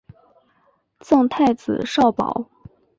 [1.01, 2.49] 赠太子少保。